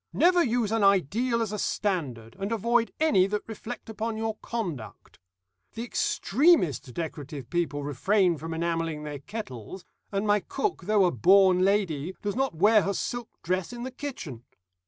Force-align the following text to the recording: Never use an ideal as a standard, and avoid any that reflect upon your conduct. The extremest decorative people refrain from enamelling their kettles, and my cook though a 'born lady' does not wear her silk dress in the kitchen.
Never 0.13 0.43
use 0.43 0.71
an 0.71 0.83
ideal 0.83 1.43
as 1.43 1.51
a 1.51 1.59
standard, 1.59 2.35
and 2.39 2.51
avoid 2.51 2.91
any 2.99 3.27
that 3.27 3.43
reflect 3.45 3.87
upon 3.87 4.17
your 4.17 4.33
conduct. 4.37 5.19
The 5.75 5.83
extremest 5.83 6.95
decorative 6.95 7.51
people 7.51 7.83
refrain 7.83 8.39
from 8.39 8.55
enamelling 8.55 9.03
their 9.03 9.19
kettles, 9.19 9.85
and 10.11 10.25
my 10.25 10.39
cook 10.39 10.85
though 10.85 11.05
a 11.05 11.11
'born 11.11 11.59
lady' 11.63 12.15
does 12.23 12.35
not 12.35 12.55
wear 12.55 12.81
her 12.81 12.95
silk 12.95 13.29
dress 13.43 13.71
in 13.71 13.83
the 13.83 13.91
kitchen. 13.91 14.43